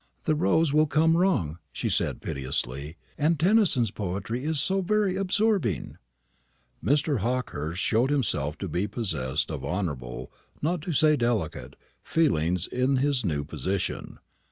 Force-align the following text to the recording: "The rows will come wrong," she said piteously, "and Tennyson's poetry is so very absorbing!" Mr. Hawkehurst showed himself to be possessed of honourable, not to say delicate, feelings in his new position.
"The 0.23 0.33
rows 0.33 0.73
will 0.73 0.87
come 0.87 1.15
wrong," 1.15 1.59
she 1.71 1.87
said 1.87 2.23
piteously, 2.23 2.97
"and 3.19 3.39
Tennyson's 3.39 3.91
poetry 3.91 4.43
is 4.43 4.59
so 4.59 4.81
very 4.81 5.15
absorbing!" 5.15 5.99
Mr. 6.83 7.19
Hawkehurst 7.19 7.83
showed 7.83 8.09
himself 8.09 8.57
to 8.57 8.67
be 8.67 8.87
possessed 8.87 9.51
of 9.51 9.63
honourable, 9.63 10.31
not 10.59 10.81
to 10.81 10.91
say 10.91 11.15
delicate, 11.15 11.75
feelings 12.01 12.65
in 12.65 12.97
his 12.97 13.23
new 13.23 13.43
position. 13.43 14.17